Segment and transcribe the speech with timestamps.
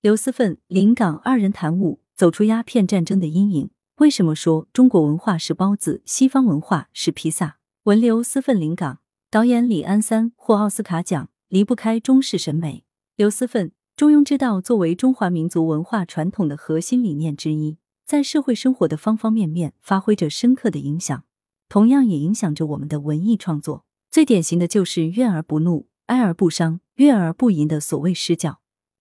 [0.00, 3.70] 刘思奋、林港二人谈武，走出鸦片战争的阴影。
[3.96, 7.58] 为什么说中国文化是包子，西方文化是披萨？
[7.82, 12.84] 文刘思奋、林港导演李安三获奥斯卡奖，离不开中式审美。
[13.16, 21.24] 刘思奋，中庸之道作为中华民族文化传统的核心理念之一，在社会生活的方方面面发挥着深刻的影响，
[21.68, 23.84] 同样也影响着我们的文艺创作。
[24.12, 28.60] 最典型的就是“怨而不怒，哀而不伤，悦而不淫”的所谓诗教。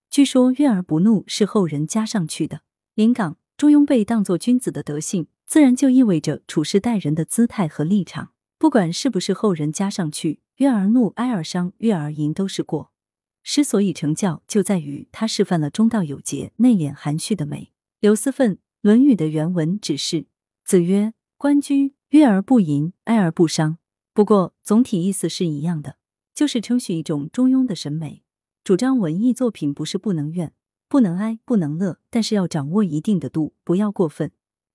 [0.10, 2.62] 据说“怨而不怒”是后人加上去的。
[2.96, 8.32] 临港中庸被当作君子的德性，自然就意味着处事待人的姿态和立场。
[8.58, 12.92] 不管是不是后人加上去，怨而怒，哀而伤，悦而淫都是过。
[13.44, 17.72] 诗所以成教，就在于它示范了中道有节、内敛含蓄的美。
[18.00, 20.26] 刘思奋《论语》的原文只是
[20.66, 23.78] ：“子曰：关雎，悦而不淫，哀而不伤。”
[24.14, 25.98] 不过总体意思是一样的，
[26.34, 28.24] 就是称许一种中庸的审美，
[28.68, 30.52] 主张文艺作品不是不能怨、
[30.90, 34.34] 不能哀、不能乐，但是要掌握一定的度，不要过分。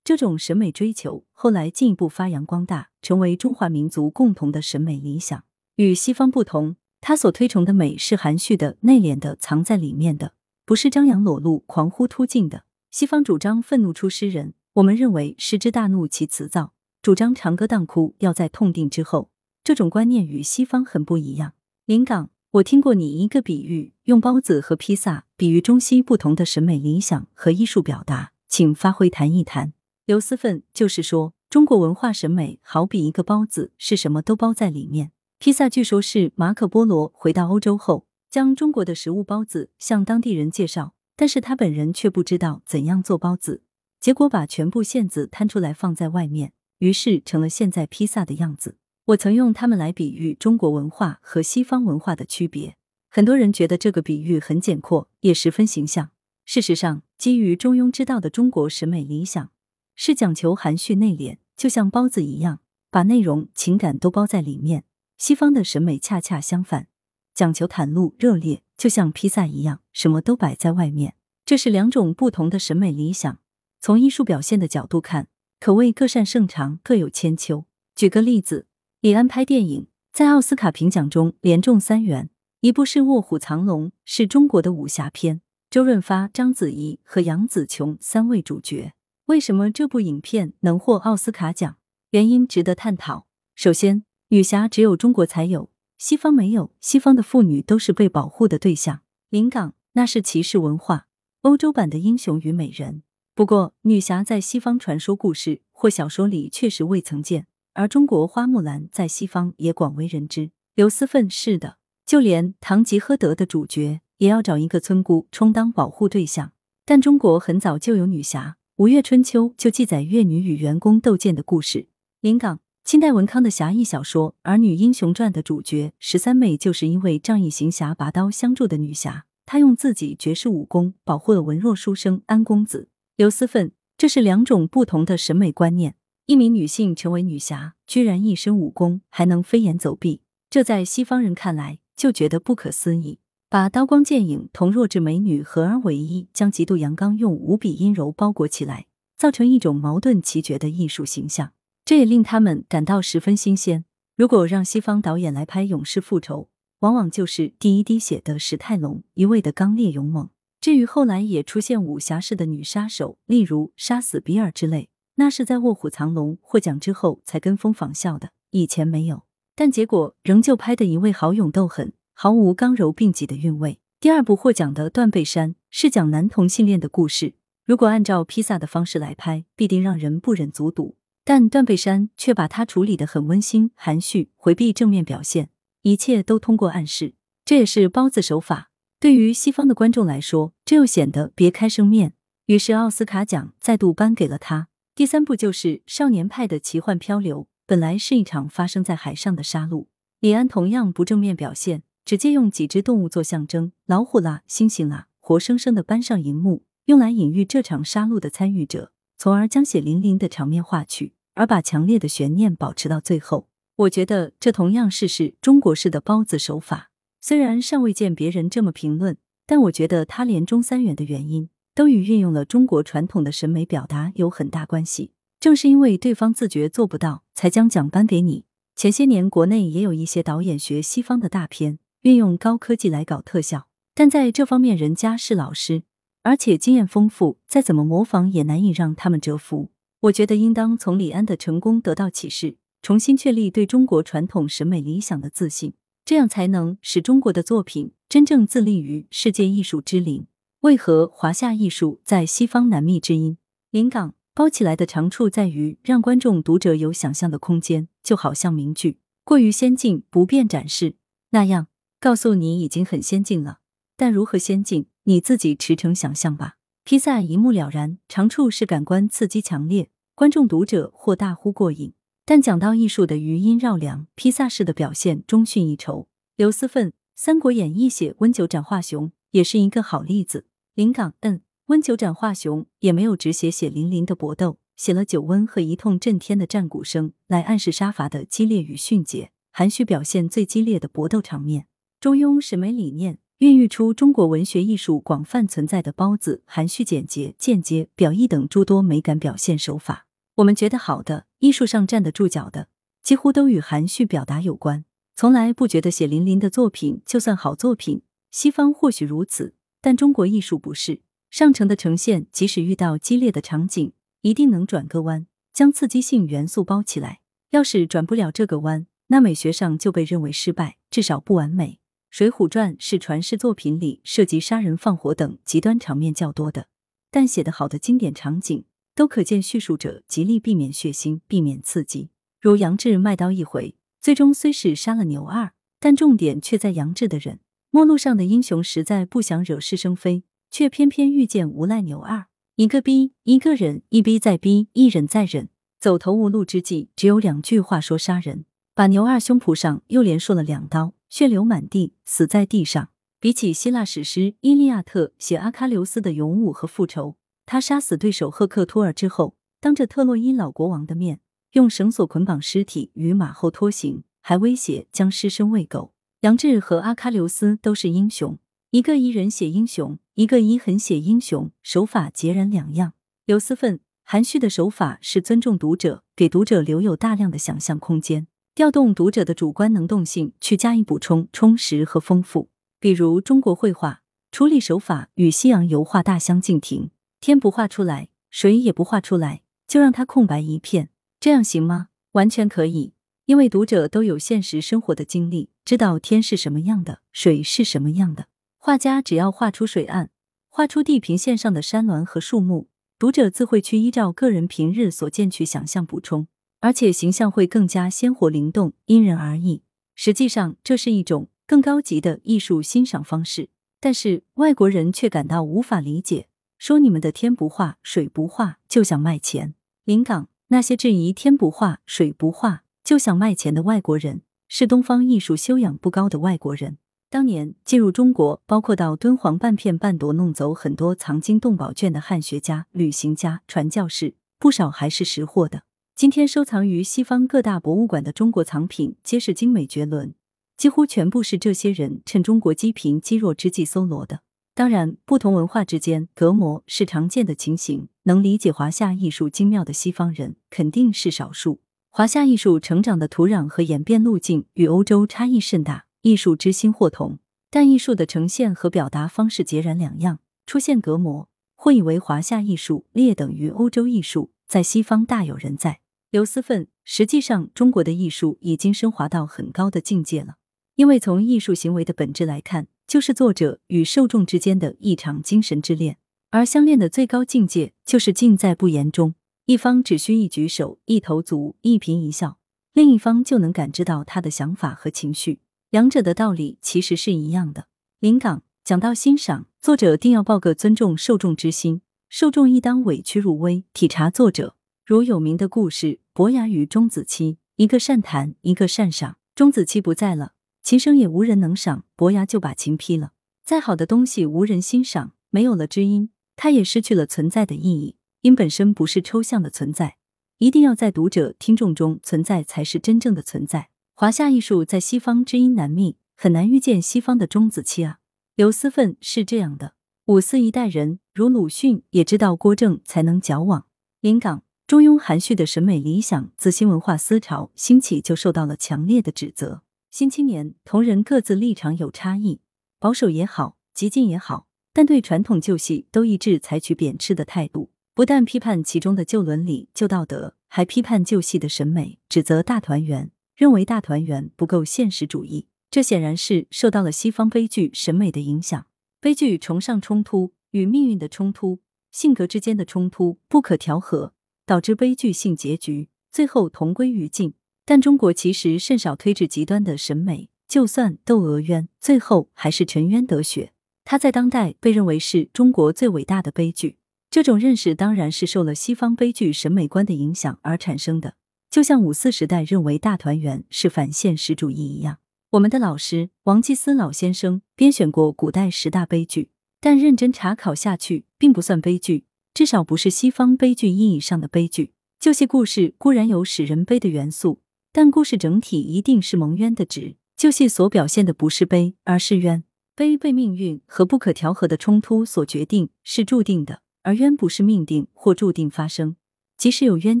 [0.04, 5.42] 这种审美追求后来进一步发扬光大，成为中华民族共同的审美理想。
[5.76, 10.34] 与西方不同，他所推崇的美是含蓄的、内敛的、藏在里面的，
[10.66, 12.64] 不是张扬裸露、狂呼突进的。
[12.90, 19.30] 西方主张愤怒出诗人，我们认为诗之大怒其辞藻，主张长歌当哭要在痛定之后。
[19.64, 21.54] 这种观念与西方很不一样。
[21.86, 29.74] 临港，我听过你一个比喻，用包子和披萨比喻中西不同的审美理想和艺术表达，请发挥谈一谈。
[30.06, 35.12] 刘思奋就是说，中国文化审美好比一个包子，是什么都包在里面。
[35.38, 43.60] 披萨据说是马可波罗回到欧洲后，将中国的食物包子向当地人介绍，但是他本人却不知道怎样做包子，
[44.00, 48.78] 结果把全部馅子摊出来放在外面，于是成了现在披萨的样子。
[49.08, 52.76] 我曾用它们来比喻中国文化和西方文化的区别，
[53.08, 56.10] 很多人觉得这个比喻很简阔，也十分形象。
[56.44, 59.50] 事实上，基于中庸之道的中国审美理想。
[59.94, 64.84] 是讲求含蓄内敛，就像包子一样，把内容、情感都包在里面。
[65.16, 66.88] 西方的审美恰恰相反，
[67.34, 71.14] 讲求袒露、热烈，就像披萨一样，什么都摆在外面。
[71.46, 73.38] 这是两种不同的审美理想。
[73.80, 77.64] 从艺术表现的角度看，可谓各擅胜长，各有千秋。
[77.96, 78.67] 举个例子，
[79.00, 82.30] 李安拍电影，在奥斯卡评奖中连中三元，
[82.62, 88.94] 一部是《卧虎藏龙》，是中国的武侠片，周润发、章子怡和杨紫琼三位主角。
[89.26, 91.76] 为什么这部影片能获奥斯卡奖？
[92.10, 93.28] 原因值得探讨。
[93.54, 96.72] 首先，女侠只有中国才有，西方没有。
[96.80, 99.02] 西方的妇女都是被保护的对象。
[99.30, 101.06] 临港那是骑士文化，
[101.42, 103.04] 欧洲版的英雄与美人。
[103.36, 107.46] 不过，女侠在西方传说故事或小说里确实未曾见，
[107.78, 110.50] 而中国花木兰在西方也广为人知。
[110.74, 116.50] 刘思奋是的，就连《堂吉诃德》的主角也要找一个村姑充当保护对象。
[116.84, 118.56] 但中国很早就有女侠。
[118.78, 121.86] 《吴越春秋》就记载越女与员工斗剑的故事。
[122.20, 129.26] 临港，清代文康的侠义小说《儿女英雄传》的主角十三妹就是因为仗义行侠、拔刀相助的女侠。
[129.46, 132.88] 她用自己绝世武功保护了文弱书生安公子。
[133.14, 135.94] 刘思奋，这是两种不同的审美观念。
[136.28, 143.20] 一名女性成为女侠，居然一身武功还能飞檐走壁，这在西方人看来就觉得不可思议。
[143.48, 148.84] 把刀光剑影同弱智美女合而为一，将极度阳刚用无比阴柔包裹起来，
[149.16, 151.54] 造成一种矛盾奇绝的艺术形象，
[151.86, 153.86] 这也令他们感到十分新鲜。
[154.14, 156.50] 如果让西方导演来拍勇士复仇，
[156.80, 160.28] 往往就是第一滴血的史泰龙，一味的刚烈勇猛。
[160.60, 164.90] 至于后来也出现武侠式的女杀手，例如杀死比尔之类，
[165.20, 169.24] 那是在《卧虎藏龙》获奖之后才跟风仿效的，以前没有，
[169.56, 171.92] 但结果仍旧拍的一位好勇斗狠。
[172.20, 173.78] 毫无刚柔并济的韵味。
[174.00, 177.34] 第二部获奖的《断背山》是讲男同性恋的故事，
[177.64, 180.96] 如果按照披萨的方式来拍，必定让人不忍卒睹。
[181.24, 185.50] 但《断背山》却把它处理的很温馨、含蓄，回避正面表现，
[185.82, 187.14] 一切都通过暗示。
[187.44, 188.70] 这也是包子手法。
[188.98, 192.14] 对于西方的观众来说，这又显得别开生面。
[192.46, 194.68] 于是奥斯卡奖再度颁给了他。
[194.98, 199.86] 第三部就是《少年派的奇幻漂流》，本来是一场发生在海上的杀戮，
[200.18, 201.84] 李安同样不正面表现。
[202.04, 213.46] 只借用几只动物做象征，老虎啦、猩猩啦，活生生的搬上荧幕，用来隐喻这场杀戮的参与者，从而将血淋淋的场面化去，而把强烈的悬念保持到最后。
[213.76, 216.90] 我觉得这同样是是中国式的包子手法。
[217.20, 219.16] 虽然尚未见别人这么评论，
[219.46, 225.12] 但我觉得他连中三元的原因，都与运用了中国传统的审美表达有很大关系。
[225.38, 228.46] 正是因为对方自觉做不到，才将奖颁给你。
[228.74, 231.78] 前些年国内也有一些导演学西方的大片。
[232.02, 235.84] 运用高科技来搞特效，但在这方面人家是老师，
[236.24, 239.70] 而且经验丰富，再怎么模仿也难以让他们折服。
[240.00, 250.26] 我觉得应当从李安的成功得到启示，重新确立对中国传统审美理想的自信，这样才能使中国的作品真正自立于世界艺术之林。
[250.62, 253.38] 为何华夏艺术在西方难觅知音？
[253.70, 260.96] 临港包起来的长处在于让观众读者有想象的空间，就好像名句过于先进不便展示
[261.30, 261.68] 那样，
[262.00, 263.60] 告诉你已经很先进了。
[263.96, 266.56] 但如何先进，你自己驰骋想象吧。
[266.82, 271.92] 披萨一目了然，长处是感官刺激强烈，观众读者或大呼过瘾。
[272.24, 276.08] 但讲到艺术的余音绕梁，披萨式的表现中逊一筹。
[276.34, 279.12] 刘思奋《三国演义》写温酒斩华雄。
[279.30, 280.46] 也是一个好例子。
[280.74, 291.66] 临港，嗯，温酒斩华雄也没有只写血淋淋的搏斗，写了酒温和一通震天的战鼓声，来暗示杀伐的激烈与迅捷，含蓄表现最激烈的搏斗场面。
[292.00, 300.06] 中庸审美理念孕育出中国文学艺术广泛存在的包子、含蓄、简洁、间接、表意等诸多美感表现手法。
[300.36, 302.68] 我们觉得好的艺术上站得住脚的，
[303.02, 304.84] 几乎都与含蓄表达有关，
[305.16, 308.02] 从来不觉得血淋淋的作品就算好作品。
[308.30, 311.02] 西方或许如此，但中国艺术不是。
[311.30, 313.92] 上乘的呈现，即使遇到激烈的场景，
[314.22, 317.20] 一定能转个弯，将刺激性元素包起来。
[317.50, 321.72] 要是转不了这个弯，那美学上就被认为失败，至少不完美。
[322.10, 326.68] 《水浒传》是传世作品里涉及杀人放火等极端场面较多的，
[327.10, 328.64] 但写得好的经典场景，
[328.94, 332.10] 都可见叙述者极力避免血腥，避免刺激。
[332.40, 337.40] 如杨志卖刀一回，最终虽是杀了牛二，但重点却在杨志的人。
[337.70, 342.26] 陌路上的英雄实在不想惹是生非，却偏偏遇见无赖牛二。
[342.56, 352.88] 一个逼，一个忍，一逼再逼，一忍再忍，走投无路之际，只有两句话说杀人，把牛二胸脯上又连说了两刀，血流满地，死在地上。
[353.20, 361.20] 比起希腊史诗《伊利亚特》写阿喀琉斯的勇武和复仇，他杀死对手赫克托尔之后，当着特洛伊老国王的面，
[361.52, 365.92] 用绳索捆绑尸体与马后拖行，还威胁将尸身喂狗。
[366.22, 368.40] 杨志和阿喀琉斯都是英雄，
[368.72, 372.94] 一个以忍写英雄，一个以狠写英雄，手法截然两样。
[373.24, 382.48] 刘思奋含蓄的手法是尊重读者，给读者留有大量的想象空间，调动读者的主观能动性去加以补充、充实和丰富。
[382.80, 391.90] 比如中国绘画处理手法与西洋油画大相径庭，天不画出来，水也不画出来，就让它空白一片，这样行吗？
[392.12, 392.94] 完全可以。
[393.28, 398.28] 因为读者都有现实生活的经历，知道天是什么样的，水是什么样的。
[398.56, 400.08] 画家只要画出水岸，
[400.48, 406.26] 画出地平线上的山峦和树木，读者自会去依照个人平日所见去想象补充，
[406.60, 409.60] 而且形象会更加鲜活灵动，因人而异。
[409.94, 419.52] 实际上，这是一种更高级的艺术欣赏方式，但是外国人却感到无法理解，说你们的天不画，水不画，就想卖钱。
[419.84, 422.62] 临港那些质疑天不画，水不画。
[422.88, 426.78] 就想卖钱的外国人是东方艺术修养不高的外国人。
[427.10, 435.64] 当年进入中国，包括到敦煌半片半夺弄走很多藏经洞宝卷的汉学家、旅行家、传教士，不少还是识货的。
[435.94, 440.14] 今天收藏于西方各大博物馆的中国藏品，皆是精美绝伦，
[440.56, 444.20] 几乎全部是这些人趁中国积贫积弱之际搜罗的。
[444.54, 451.60] 当然，不同文化之间隔膜是常见的情形，能理解华夏艺术精妙的西方人肯定是少数。
[451.90, 457.18] 华夏艺术成长的土壤和演变路径与欧洲差异甚大，艺术之心或同，
[457.50, 465.80] 但艺术的呈现和表达方式截然两样，出现隔膜，或以为华夏艺术劣等于欧洲艺术，在西方大有人在。
[466.10, 470.36] 刘思奋，实际上中国的艺术已经升华到很高的境界了，
[470.76, 475.98] 因为从艺术行为的本质来看，就是作者与受众之间的一场精神之恋，
[476.30, 479.14] 而相恋的最高境界就是尽在不言中。
[479.48, 482.38] 一方只需一举手、一投足、一颦一笑，
[482.74, 485.40] 另一方就能感知到他的想法和情绪。
[485.70, 487.66] 两者的道理其实是一样的。
[487.98, 494.54] 临港讲到欣赏，作者定要抱个尊重受众之心，受众亦当委屈入微，体察作者。
[494.84, 499.16] 如有名的故事，伯牙与钟子期，一个善弹，一个善赏。
[499.34, 503.12] 钟子期不在了，琴声也无人能赏，伯牙就把琴劈了。
[503.42, 507.96] 再好的东西无人欣赏，没有了知音，它也失去了存在的意义。
[508.22, 509.96] 音本身不是抽象的存在，
[510.38, 513.70] 一定要在读者听众中存在才是真正的存在。
[513.94, 517.98] 华夏艺术在西方知音难觅，很难遇见西方的钟子期啊。
[518.34, 519.74] 刘思奋是这样的，
[520.06, 523.66] 五四一代人如鲁迅也知道郭正才能矫枉。
[524.00, 529.62] 临港中庸含蓄的审美理想，自新文化思潮兴起就受到了强烈的指责。
[529.90, 532.40] 新青年同仁各自立场有差异，
[532.78, 534.46] 保守也好，激进也好。
[534.72, 545.48] 但对传统旧戏都一致采取贬斥的态度，不但批判其中的旧伦理、旧道德，还批判旧戏的审美，指责大团圆，认为大团圆不够现实主义。
[545.68, 548.66] 这显然是受到了西方悲剧审美的影响。
[549.00, 551.58] 悲剧崇尚冲突，与命运的冲突、
[551.90, 554.12] 性格之间的冲突不可调和，
[554.46, 557.34] 导致悲剧性结局，最后同归于尽。
[557.64, 563.52] 但中国其实甚少推至极端的审美，就算窦娥冤，最后还是沉冤得雪。
[563.84, 566.76] 他在当代被认为是中国最伟大的悲剧。
[567.10, 571.14] 这种认识当然是受了西方悲剧审美观的影响而产生的，
[571.50, 574.98] 就像五四时代认为大团圆是反现实主义一样。
[575.30, 584.72] 我们的老师王基思老先生编选过古代十大悲剧，但认真查考下去，并不算悲剧，至少不是西方悲剧意义上的悲剧。
[585.00, 587.40] 旧戏故事固然有使人悲的元素。
[587.70, 592.42] 但故事整体一定是蒙冤的值，旧戏所表现的不是悲，而是冤。
[592.74, 598.96] 悲被命运和不可调和的冲突所决定，是注定的；而冤不是命定或注定发生，
[599.36, 600.00] 即使有冤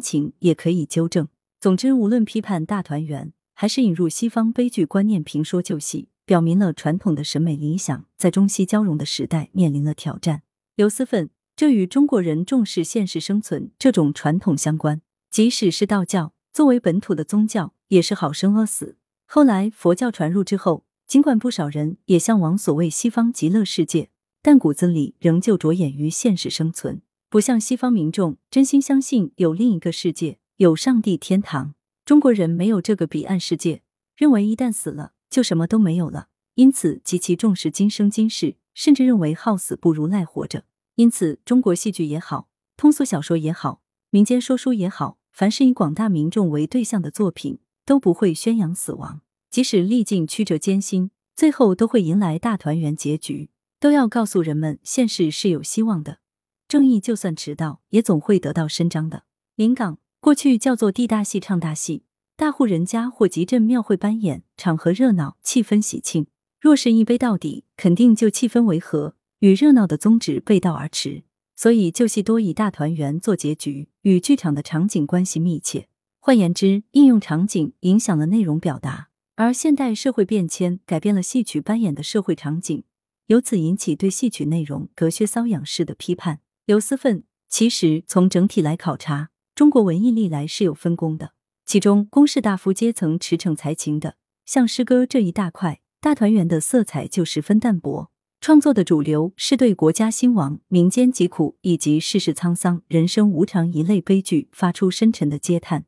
[0.00, 1.28] 情，也可以纠正。
[1.60, 10.42] 总之，无论批判大团圆，还是引入西方悲剧观念评说旧戏，表明了传统的审美理想在中西交融的时代面临了挑战。
[10.76, 16.32] 刘思奋，这与中国人重视现实生存这种传统相关，即使是道教。
[16.52, 18.96] 作为本土的宗教，也是好生饿死。
[19.26, 24.10] 后来佛教传入之后，尽管不少人也向往所谓西方极乐世界，
[24.50, 31.74] 但骨子里仍旧着眼于现实生存，不像西方民众真心相信有另一个世界，有上帝天堂。
[32.06, 33.82] 中国人没有这个彼岸世界，
[34.16, 40.64] 认为一旦死了就什么都没有了，因此极其重视今生今世，甚至认为好死不如赖活着。
[40.94, 45.18] 因此，中国戏剧也好，通俗小说也好，民间说书也好。
[45.30, 49.20] 凡是以广大民众为对象的作品，都不会宣扬死亡。
[49.50, 53.50] 即使历尽曲折艰辛，最后都会迎来大团圆结局。
[53.80, 56.18] 都要告诉人们，现实是有希望的，
[56.66, 59.22] 正义就算迟到，也总会得到伸张的。
[59.54, 62.02] 临港过去叫做地大戏唱大戏，
[62.36, 66.26] 大户人家或集镇庙会搬演，场合热闹，气氛喜庆。
[66.60, 71.22] 若是一杯到底，肯定就气氛违和，与热闹的宗旨背道而驰。
[71.54, 75.88] 所以旧戏多以大团圆做结局，与剧场的场景关系密切。
[76.18, 79.08] 换言之，应用场景影响了内容表达。
[79.36, 82.82] 而现代社会变迁改变了戏曲扮演的社会场景，
[83.28, 86.40] 由此引起对戏曲内容隔靴搔痒式的批判。
[86.64, 91.32] 刘思奋，其实从整体来考察，中国文艺历来是有分工的，
[91.66, 94.16] 其中公士大夫阶层驰骋才情的，
[94.46, 98.10] 像诗歌这一大块，大团圆的色彩就十分淡薄。
[98.40, 105.84] 创作的主流是对国家兴亡、民间疾苦以及世事沧桑、人生无常一类悲剧发出深沉的嗟叹。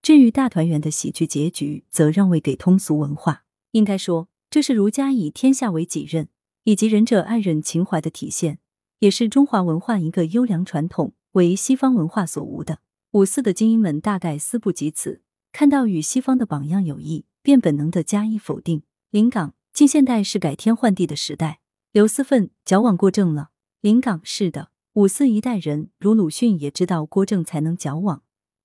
[0.00, 3.42] 至于大团圆的喜剧结局，则让位给通俗文化。
[3.72, 6.28] 应该说，这是儒家以天下为己任
[6.64, 8.58] 以及仁者爱人情怀的体现，
[8.98, 12.80] 也是中华文化一个优良传统，为西方文化所无的。
[13.12, 18.82] 五四的精英们大概思不及此，看到与西方的榜样有异，便本能的加以否定。
[19.10, 21.60] 临港近现代是改天换地的时代。
[21.92, 23.50] 刘思奋矫枉过正了。
[23.80, 28.22] 临港是的，五四一代人如鲁迅也知道郭正才能矫枉，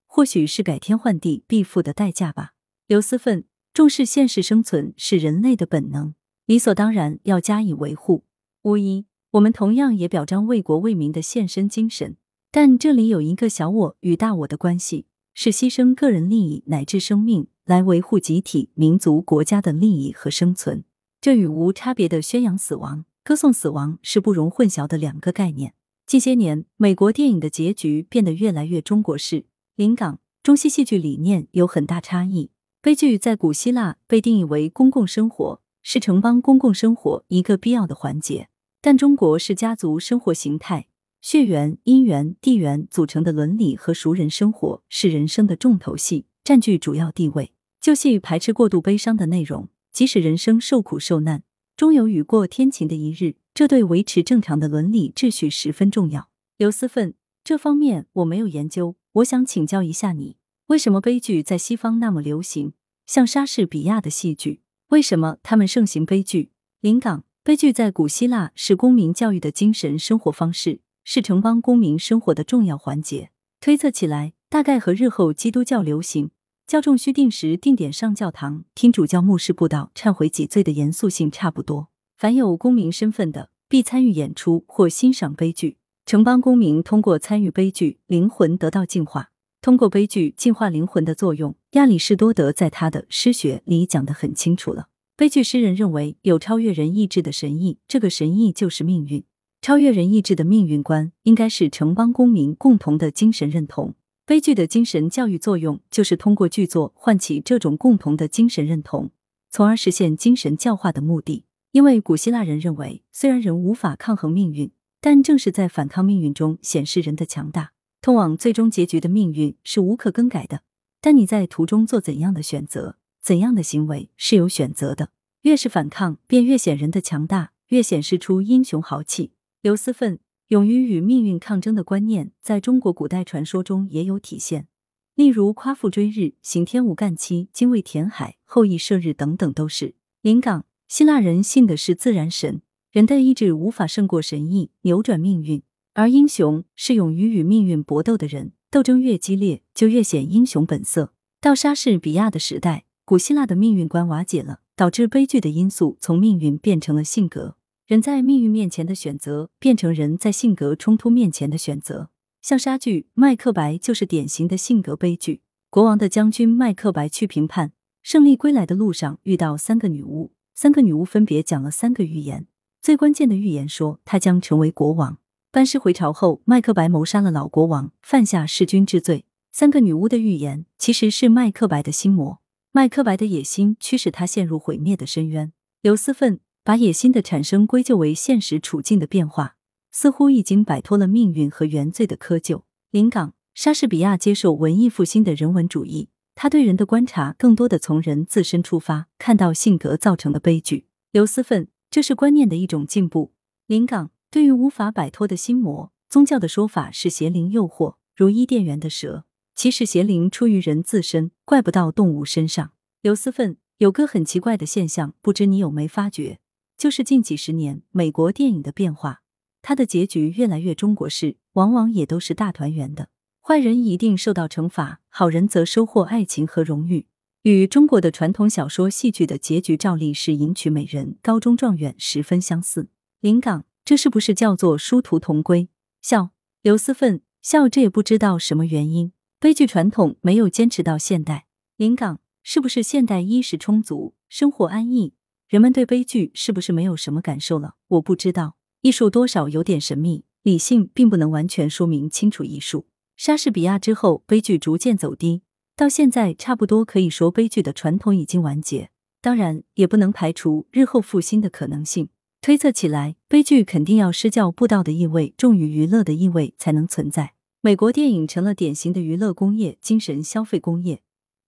[0.08, 2.54] 或许是改天换地必付的代价吧。
[2.88, 6.16] 刘思奋重视现实生存是人类的本能，
[6.50, 8.24] 理所当然要加以维护。
[8.64, 12.18] 无疑，我们同样也表彰为国为民的献身精神，
[12.50, 20.84] 但这里有一个小我与大我的关系，是牺牲个人利益乃至生命来维护集体、民族、国家的利益和生存，
[21.22, 23.06] 这与无差别的宣扬死亡。
[23.24, 25.76] 歌颂死亡是不容混淆的两个概念。
[26.08, 29.46] 近些年，美国电影的结局变得越来越中国式。
[29.76, 32.50] 临港中西戏剧理念有很大差异。
[32.82, 35.62] 悲剧在古希腊被定义为公共生活，
[35.92, 38.48] 是城邦公共生活一个必要的环节。
[38.80, 40.86] 但中国是家族生活形态，
[41.20, 47.54] 血缘、姻缘、地缘组成的伦理和熟人生活是人生的重头戏，占据主要地位。
[47.82, 51.42] 旧戏排斥过度悲伤的内容，即使人生受苦受难。
[51.76, 56.30] 终有雨过天晴的一日，这对维持正常的伦理秩序十分重要。
[56.58, 62.74] 刘思奋，这方面我没有研究，我想请教一下你：为什么悲剧在西方那么流行？
[63.08, 66.50] 像莎士比亚的戏剧，为什么他们盛行悲剧？
[66.82, 73.30] 临港悲剧在古希腊是公民教育的精神生活方式，是城邦公民生活的重要环节。
[73.62, 76.32] 推测起来，大概和日后基督教流行。
[76.66, 81.90] 教众需定时定点上教堂听主教牧师布道、忏悔己罪的严肃性差不多。
[82.18, 85.78] 凡有公民身份的，必参与演出或欣赏悲剧。
[86.08, 89.30] 城邦公民通过参与悲剧，灵魂得到净化。
[89.62, 94.88] 通过悲剧净化灵魂的作用，亚里士多德在他的诗学里讲得很清楚了。
[95.18, 99.24] 悲剧诗人认为有超越人意志的神意，这个神意就是命运。
[99.62, 103.96] 超越人意志的命运观，应该是城邦公民共同的精神认同。
[104.26, 109.12] 悲剧的精神教育作用，就是通过剧作唤起这种共同的精神认同，
[109.50, 111.44] 从而实现精神教化的目的。
[111.74, 117.72] 因为古希腊人认为，虽然人无法抗衡命运，但正是在反抗命运中显示人的强大。
[118.02, 120.62] 通往最终结局的命运是无可更改的，
[121.02, 125.12] 但你在途中做怎样的选择，怎样的行为是有选择的。
[125.42, 129.32] 越是反抗，便越显人的强大，越显示出英雄豪气。
[129.62, 134.68] 刘思奋勇于与命运抗争的观念，在中国古代传说中也有体现。
[135.16, 140.66] 例如夸父追日、刑天无干期、精卫填海、后羿射日等等，都是临港。
[140.88, 145.62] 希腊人信的是自然神，人的意志无法胜过神意，扭转命运。
[145.94, 151.14] 而英雄是勇于与命运搏斗的人，斗争越激烈，就越显英雄本色。
[151.42, 157.56] 到莎士比亚的时代，古希腊的命运观瓦解了，导致悲剧的因素从命运变成了性格。
[157.88, 162.10] 人在命运面前的选择，变成人在性格冲突面前的选择。
[162.42, 165.42] 像莎剧《麦克白》就是典型的性格悲剧。
[165.70, 172.48] 国王的将军麦克白去评判，胜利归来的路上遇到三个女巫，三个女巫分别讲了三个预言。
[172.82, 175.18] 最关键的预言说他将成为国王。
[175.52, 179.26] 班师回朝后，麦克白谋杀了老国王，犯下弑君之罪。
[179.52, 182.40] 三个女巫的预言其实是麦克白的心魔，
[182.72, 185.52] 麦克白的野心驱使他陷入毁灭的深渊。
[185.82, 186.40] 刘思奋。
[186.62, 189.56] 把野心的产生归咎为现实处境的变化，
[189.90, 192.62] 似乎已经摆脱了命运和原罪的窠臼。
[192.92, 200.86] 临港，莎士比亚接受文艺复兴的人文主义，他对人的观察更多的从人自身出发，看到性格造成的悲剧。
[201.12, 203.32] 刘思奋，这是观念的一种进步。
[203.66, 209.26] 临港，对于无法摆脱的心魔，宗教的说法是邪灵诱惑，如伊甸园的蛇。
[209.56, 212.72] 其实邪灵出于人自身，怪不到动物身上。
[213.02, 216.40] 刘思奋，有个很奇怪的现象，不知你有没发觉？
[216.78, 219.22] 就是近几十年美国电影的变化，
[219.62, 223.10] 它的结局越来越中国式，往往也都是大团圆的。
[223.42, 227.08] 坏人一定受到惩罚，好人则收获爱情和荣誉。
[227.42, 232.90] 与中国的传统小说、戏剧的结局照例是迎娶美人、高中状元，十分相似。
[233.22, 235.68] 临港，这是不是叫做殊途同归？
[236.00, 236.30] 笑，
[236.62, 239.14] 刘思奋笑，这也不知道什么原因。
[239.40, 241.48] 悲剧传统没有坚持到现代。
[241.76, 245.16] 临港，是不是现代衣食充足，生活安逸？
[245.48, 247.78] 人们对悲剧是不是没有什么感受了？
[247.88, 248.58] 我不知道。
[248.82, 252.86] 艺术多少有点神秘，理性并不能完全说明清楚艺术。
[253.18, 255.42] 莎士比亚之后，悲剧逐渐走低，
[255.76, 258.92] 到现在差不多可以说悲剧的传统已经完结。
[259.20, 262.10] 当然，也不能排除日后复兴的可能性。
[262.42, 267.34] 推测起来，悲剧肯定要施教布道的意味重于娱乐的意味才能存在。
[267.60, 271.02] 美国电影成了典型的娱乐工业、精神消费工业，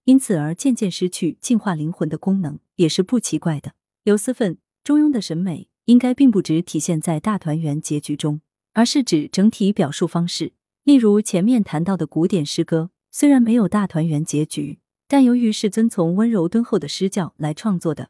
[0.04, 3.71] 因此而渐渐失去净化灵魂的功能，也是不奇怪的。
[4.04, 8.41] 刘思奋，中庸的审美应该并不只体现在大团圆结局中，
[8.73, 10.51] 而是指整体表述方式。
[10.84, 18.10] 例如前面谈到的古典诗歌，虽然没有大团圆结局，但由于是遵从温柔敦厚的诗教来创作的，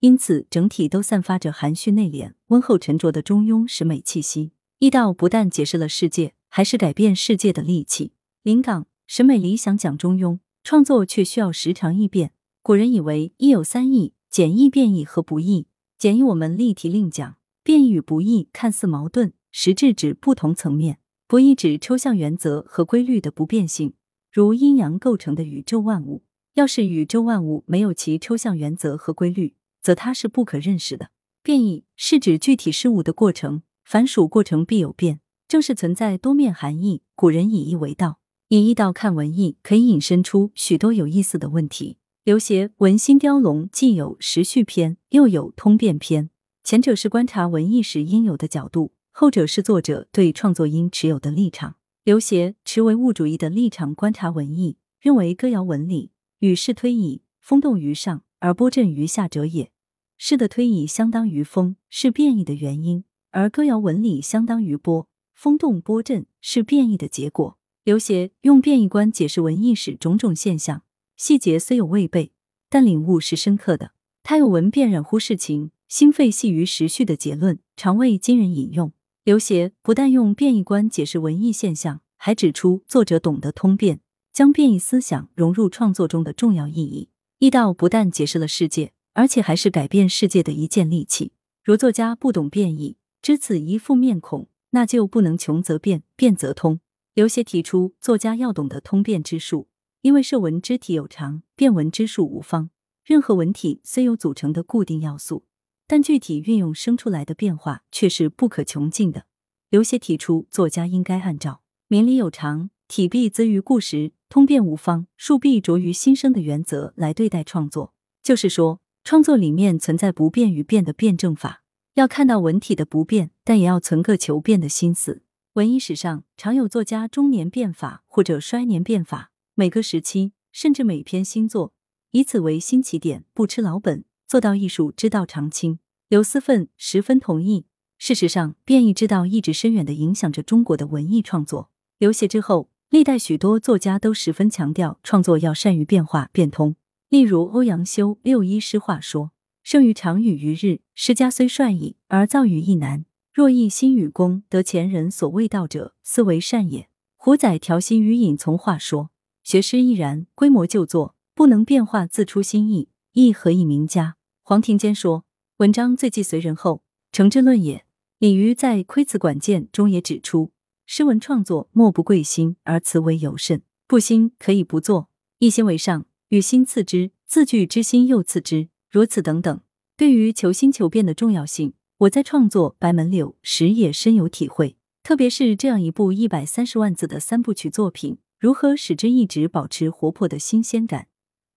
[0.00, 4.52] 因此整体都散发着含蓄内敛、温厚沉着的中庸审美气息。
[4.78, 8.12] 易道不但解释了世界，还是改变世界的利器。
[8.42, 12.32] 临港审美理想讲中庸，创作却需要时常易变。
[12.62, 14.12] 古人以为一有三易。
[14.28, 15.66] 简易、变异和不易。
[15.96, 17.36] 简易我们例题另讲。
[17.62, 20.98] 变异与不易看似矛盾，实质指不同层面。
[21.26, 23.94] 不易指抽象原则和规律的不变性，
[24.30, 26.22] 如阴阳构成的宇宙万物。
[26.54, 29.54] 要是宇宙万物没有其抽象原则和规律，
[29.86, 31.10] 则它是不可认识的。
[31.44, 37.02] 变异是指具体事物的过程，凡属过程必有变，正是存在多面含义。
[37.14, 38.18] 古人以易为道，
[38.48, 41.98] 以易道看文艺，可以引申出许多有意思的问题。
[42.24, 46.30] 刘勰《文心雕龙》既有时序篇，又有通变篇。
[46.64, 51.76] 前者是观察文艺史应有的角度，后者是作者对创作应持有的立场。
[52.02, 59.70] 刘勰持唯物主义的立场观察文艺，认为歌谣文理与世推移，风动于上而波震于下者也。
[60.18, 67.58] 势的推移相当于风，是变异的原因；而歌谣文理相当于波，风动波震是变异的结果。
[67.84, 70.82] 刘勰用变异观解释文艺史种种现象。
[71.16, 72.32] 细节虽有未备，
[72.68, 73.92] 但领悟是深刻的。
[74.22, 78.92] 他有文变染乎事情，心肺系于时序的结论，常为今人引用。
[79.22, 84.00] 刘勰不但用变异观解释文艺现象，还指出作者懂得通变，
[84.32, 87.08] 将变异思想融入创作中的重要意义。
[87.38, 91.32] 易道不但解释了世界，而且还是改变世界的一件利器。
[91.64, 96.80] 如作家不懂变异，知此一副面孔，那就不能穷则变，变则通。
[97.14, 99.68] 刘勰提出，作家要懂得通变之术。
[100.02, 102.68] 因为设文之体有常，变文之术无方。
[103.04, 105.44] 任何文体虽有组成的固定要素，
[105.86, 109.24] 但具体运用生出来的变化却是不可穷尽的。
[109.70, 117.94] 刘勰提出，作家应该按照明理有常、体必资于故实、通变无方、术必着于心生的原则来对待创作。
[118.22, 121.62] 就是说，创作里面存在不变与变的辩证法，
[121.94, 125.22] 要看到文体的不变，但也要存个求变的心思。
[125.52, 131.72] 文艺史上常有作家中年变法或者衰年变法，每个时期甚至每篇新作
[132.10, 135.78] 以此为新起点，不吃老本，做到艺术之道常青。
[136.08, 137.66] 刘思奋十分同意。
[137.98, 141.70] 事实上，变异之道一直深远的影响着中国的文艺创作。
[141.98, 146.74] 刘勰之后，历代许多作家都十分强调创作要善于变化变通。
[147.08, 149.30] 例如欧阳修六一诗话说
[149.62, 153.04] ：“生于长雨于日，诗家虽帅矣，而造语亦难。
[153.32, 159.10] 若一心与功，得前人所未到者，斯为善也。”胡仔调息于隐从话说
[159.44, 165.24] ：“学诗亦然，规模就作，不能变化自出新意，亦何以名家？”黄庭坚说
[165.58, 167.84] ：“文章最忌随人后，成之论也。”
[168.18, 170.50] 李渔在《窥辞管见》中也指出，
[170.86, 173.62] 诗文创作莫不贵心，而辞为尤甚。
[173.86, 179.60] 不心可以不作，一心为上，与心次之，字句之心又次之，如此等等。
[179.96, 184.76] 对于求新求变的重要性，我在创作《白门柳》时也深有体会。
[185.04, 191.06] 特别是这样一部一百三十万字的三部曲作品，如何使之一直保持活泼的新鲜感，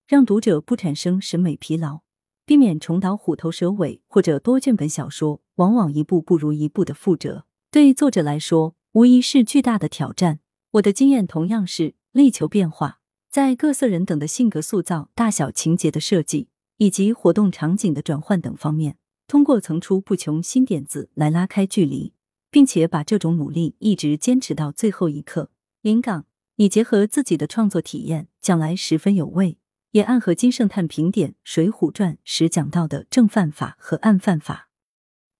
[0.07, 2.01] 让读者不产生审美疲劳？
[2.45, 10.39] 避免重蹈虎头蛇尾，或者多卷本小说往往一步不如一步的覆辙，对作者来说无疑是巨大的挑战。
[10.73, 12.98] 我的经验同样是力求变化，
[13.31, 22.13] 在各色人等的性格塑造、大小情节的设计以及活动场景的转换等方面，通过层出不穷新点子来拉开距离，
[22.49, 25.51] 并且把这种努力一直坚持到最后一刻。
[25.81, 29.59] 临港，你结合自己的创作体验，将来十分有味。
[29.91, 34.69] 也暗合金圣叹评点《水浒传》时讲到的正犯法和暗犯法。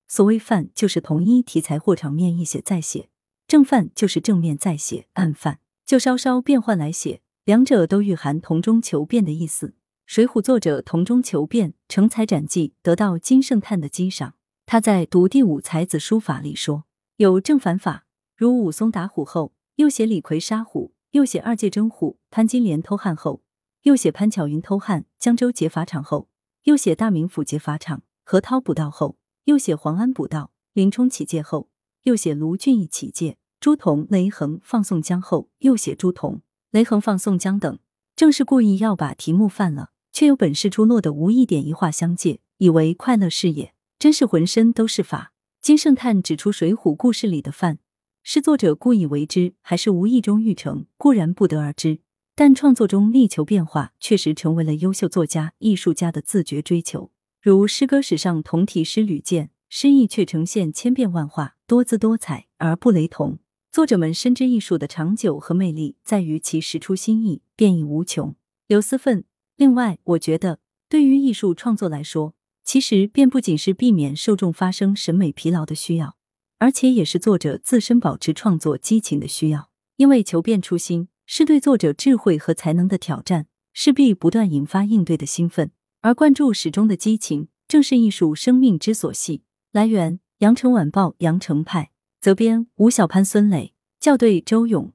[0.08, 3.10] 所谓犯，就是同一题材或场面一写再写；
[3.48, 7.22] 正犯就是正面再写，暗犯就稍稍变换来写。
[7.50, 9.70] 两者都蕴含同中求变的意思。
[10.06, 14.36] 《水浒》作者同中求变，成才展绩，得到金圣叹的激赏。
[14.68, 16.84] 他在《读第五才子书法》里说
[17.18, 18.06] ：“有正反法，
[18.38, 23.42] 如武松打虎后，又写李逵杀虎；又写二戒征虎，潘金莲偷汉后。”
[23.82, 26.28] 又写潘巧云偷汉，江州劫法场后；
[26.66, 31.68] 又写大名府劫法场，何涛捕盗后；又写黄安捕盗，林冲起戒后；
[32.04, 37.80] 又写卢俊义起戒，朱仝、雷横放宋江后；又写朱仝、雷横放宋江等，
[38.16, 45.34] 正是故意要把题目犯了，却有本事出落得无一点一画相借，以为快乐是也，真是浑身都是法。
[45.60, 47.80] 金圣叹指出《水浒》故事里的犯，
[48.22, 52.02] 是作者故意为之，还是无意中欲成，固然不得而知。
[52.36, 57.10] 但创作中力求变化，确实成为了优秀作家、艺术家的自觉追求。
[57.42, 63.40] 如诗歌史上同体诗屡见，诗意却呈现千变万化、多姿多彩而不雷同。
[63.72, 68.36] 作者们深知艺术的长久和魅力在于其实出新意、变异无穷。
[68.66, 69.26] 刘思奋。
[69.58, 76.18] 另外，我觉得对于艺术创作来说，其实便不仅是避免受众发生审美疲劳的需要，
[76.58, 79.70] 而且也是作者自身保持创作激情的需要。
[79.98, 81.08] 因为求变出新。
[81.32, 85.70] 是对作者智慧和才能的挑战，势必不断引发应对的兴奋，
[86.02, 89.44] 而灌注始终的激情，正是艺术生命之所系。
[89.72, 94.92] 来源：羊城晚报羊城派，责编：吴小潘、孙磊，校对：周勇。